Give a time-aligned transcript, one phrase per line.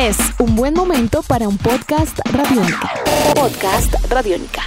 [0.00, 2.88] Es un buen momento para un podcast radiónica.
[3.34, 4.62] Podcast radiónica.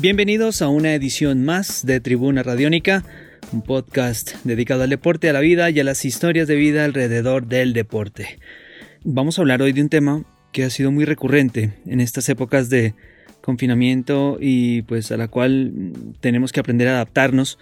[0.00, 3.04] Bienvenidos a una edición más de Tribuna Radiónica,
[3.52, 7.46] un podcast dedicado al deporte, a la vida y a las historias de vida alrededor
[7.46, 8.40] del deporte.
[9.04, 12.70] Vamos a hablar hoy de un tema que ha sido muy recurrente en estas épocas
[12.70, 12.94] de
[13.40, 17.56] confinamiento y pues a la cual tenemos que aprender a adaptarnos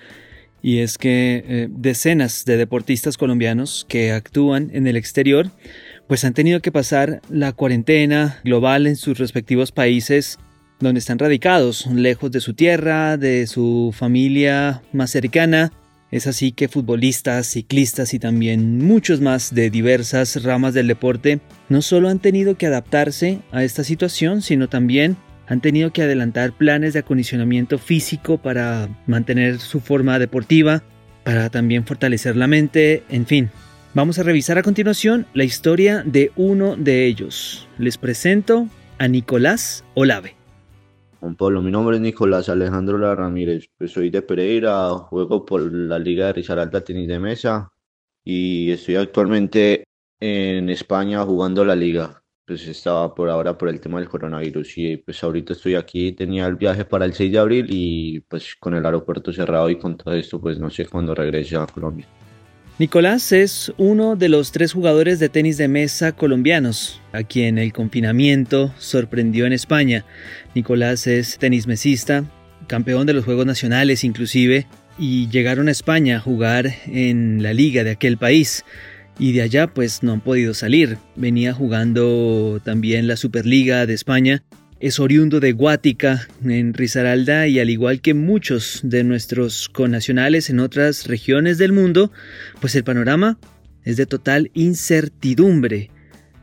[0.62, 5.50] y es que eh, decenas de deportistas colombianos que actúan en el exterior
[6.08, 10.38] pues han tenido que pasar la cuarentena global en sus respectivos países
[10.80, 15.72] donde están radicados, lejos de su tierra, de su familia más cercana.
[16.10, 21.82] Es así que futbolistas, ciclistas y también muchos más de diversas ramas del deporte no
[21.82, 25.16] solo han tenido que adaptarse a esta situación, sino también
[25.48, 30.82] han tenido que adelantar planes de acondicionamiento físico para mantener su forma deportiva,
[31.24, 33.50] para también fortalecer la mente, en fin.
[33.94, 37.66] Vamos a revisar a continuación la historia de uno de ellos.
[37.78, 40.36] Les presento a Nicolás Olave.
[41.20, 45.72] Juan Pablo, mi nombre es Nicolás Alejandro La Ramírez, pues soy de Pereira, juego por
[45.72, 47.72] la Liga de Risaralda Tenis de Mesa
[48.22, 49.84] y estoy actualmente
[50.20, 52.17] en España jugando la liga
[52.48, 56.46] pues estaba por ahora por el tema del coronavirus y pues ahorita estoy aquí, tenía
[56.46, 59.98] el viaje para el 6 de abril y pues con el aeropuerto cerrado y con
[59.98, 62.06] todo esto pues no sé cuándo regrese a Colombia.
[62.78, 67.74] Nicolás es uno de los tres jugadores de tenis de mesa colombianos, a quien el
[67.74, 70.06] confinamiento sorprendió en España.
[70.54, 72.24] Nicolás es tenis mesista,
[72.66, 74.66] campeón de los Juegos Nacionales inclusive,
[74.98, 78.64] y llegaron a España a jugar en la liga de aquel país
[79.18, 80.98] y de allá pues no han podido salir.
[81.16, 84.42] Venía jugando también la Superliga de España.
[84.80, 90.60] Es oriundo de Guática, en Risaralda, y al igual que muchos de nuestros connacionales en
[90.60, 92.12] otras regiones del mundo,
[92.60, 93.38] pues el panorama
[93.84, 95.90] es de total incertidumbre.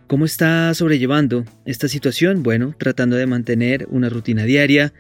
[0.08, 2.44] ¿Cómo está sobrellevando esta situación?
[2.44, 4.94] Bueno, tratando de mantener una rutina diaria,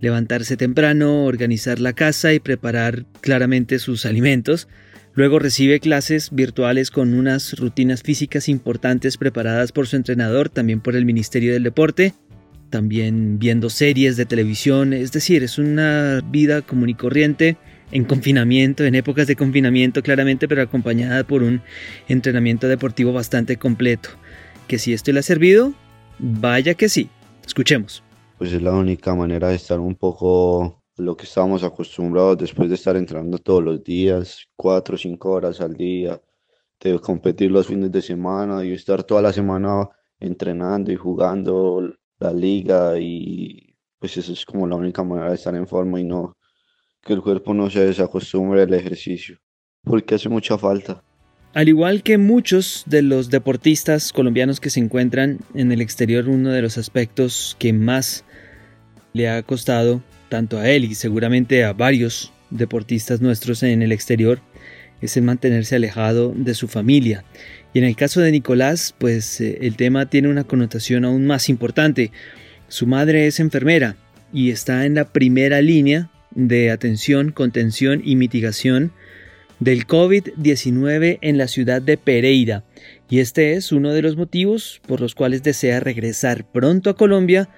[0.00, 4.66] levantarse temprano, organizar la casa y preparar claramente sus alimentos,
[5.14, 10.94] Luego recibe clases virtuales con unas rutinas físicas importantes preparadas por su entrenador, también por
[10.94, 12.14] el Ministerio del Deporte,
[12.70, 17.56] también viendo series de televisión, es decir, es una vida común y corriente
[17.92, 21.60] en confinamiento, en épocas de confinamiento claramente, pero acompañada por un
[22.08, 24.10] entrenamiento deportivo bastante completo.
[24.68, 25.72] Que si esto le ha servido,
[26.20, 27.08] vaya que sí.
[27.44, 28.04] Escuchemos.
[28.38, 32.74] Pues es la única manera de estar un poco lo que estábamos acostumbrados después de
[32.74, 36.20] estar entrenando todos los días, cuatro o cinco horas al día,
[36.80, 42.32] de competir los fines de semana y estar toda la semana entrenando y jugando la
[42.32, 46.36] liga y pues eso es como la única manera de estar en forma y no
[47.02, 49.38] que el cuerpo no se desacostumbre al ejercicio,
[49.82, 51.02] porque hace mucha falta.
[51.52, 56.50] Al igual que muchos de los deportistas colombianos que se encuentran en el exterior, uno
[56.50, 58.24] de los aspectos que más
[59.12, 64.40] le ha costado tanto a él y seguramente a varios deportistas nuestros en el exterior,
[65.02, 67.24] es el mantenerse alejado de su familia.
[67.74, 71.48] Y en el caso de Nicolás, pues eh, el tema tiene una connotación aún más
[71.48, 72.10] importante.
[72.68, 73.96] Su madre es enfermera
[74.32, 78.92] y está en la primera línea de atención, contención y mitigación
[79.58, 82.64] del COVID-19 en la ciudad de Pereira.
[83.08, 87.48] Y este es uno de los motivos por los cuales desea regresar pronto a Colombia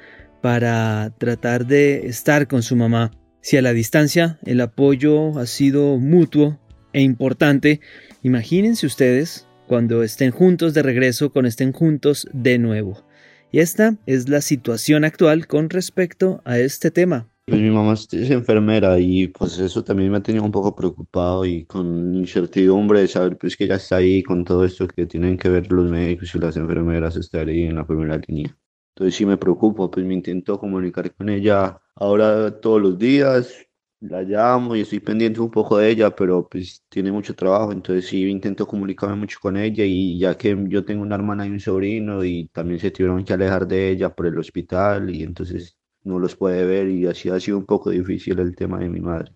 [0.42, 3.12] para tratar de estar con su mamá.
[3.40, 6.60] Si a la distancia el apoyo ha sido mutuo
[6.92, 7.80] e importante,
[8.22, 13.06] imagínense ustedes cuando estén juntos de regreso, cuando estén juntos de nuevo.
[13.50, 17.28] Y esta es la situación actual con respecto a este tema.
[17.46, 21.44] Pues mi mamá es enfermera y pues eso también me ha tenido un poco preocupado
[21.44, 25.36] y con incertidumbre de saber pues que ella está ahí con todo esto que tienen
[25.36, 28.56] que ver los médicos y las enfermeras estar ahí en la primera línea.
[28.94, 33.66] Entonces sí me preocupo, pues me intento comunicar con ella ahora todos los días,
[34.00, 38.06] la llamo y estoy pendiente un poco de ella, pero pues tiene mucho trabajo, entonces
[38.06, 41.60] sí intento comunicarme mucho con ella y ya que yo tengo una hermana y un
[41.60, 46.18] sobrino y también se tuvieron que alejar de ella por el hospital y entonces no
[46.18, 49.32] los puede ver y así ha sido un poco difícil el tema de mi madre.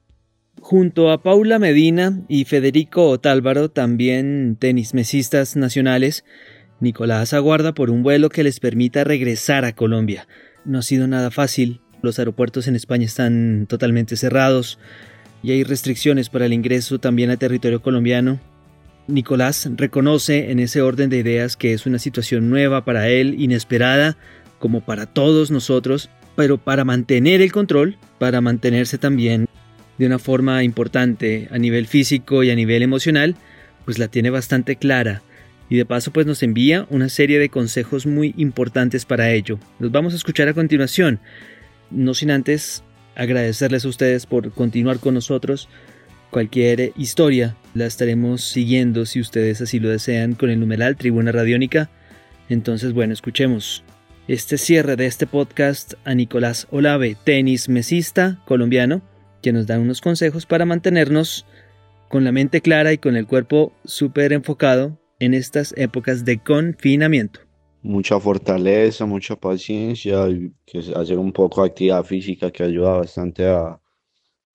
[0.61, 6.25] Junto a Paula Medina y Federico Otálvaro, también tenismesistas nacionales,
[6.79, 10.29] Nicolás aguarda por un vuelo que les permita regresar a Colombia.
[10.65, 14.79] No ha sido nada fácil, los aeropuertos en España están totalmente cerrados
[15.43, 18.39] y hay restricciones para el ingreso también a territorio colombiano.
[19.07, 24.19] Nicolás reconoce en ese orden de ideas que es una situación nueva para él, inesperada,
[24.59, 29.47] como para todos nosotros, pero para mantener el control, para mantenerse también
[29.97, 33.35] de una forma importante a nivel físico y a nivel emocional,
[33.87, 35.23] pues la tiene bastante clara
[35.69, 39.59] y de paso pues nos envía una serie de consejos muy importantes para ello.
[39.79, 41.21] Los vamos a escuchar a continuación,
[41.91, 42.83] no sin antes
[43.15, 45.69] agradecerles a ustedes por continuar con nosotros.
[46.31, 51.91] Cualquier historia la estaremos siguiendo si ustedes así lo desean con el numeral Tribuna Radiónica.
[52.49, 53.83] Entonces bueno, escuchemos
[54.29, 59.03] este cierre de este podcast a Nicolás Olave, tenis mesista colombiano,
[59.43, 61.47] que nos da unos consejos para mantenernos
[62.09, 67.41] con la mente clara y con el cuerpo súper enfocado en estas épocas de confinamiento.
[67.83, 70.27] Mucha fortaleza, mucha paciencia,
[70.65, 73.81] que hacer un poco de actividad física que ayuda bastante a,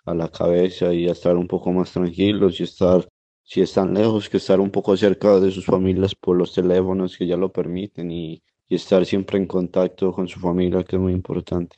[0.06, 3.08] la cabeza y a estar un poco más tranquilos y estar,
[3.44, 7.28] si están lejos, que estar un poco cerca de sus familias por los teléfonos que
[7.28, 11.78] ya lo permiten y estar siempre en contacto con su familia, que es muy importante.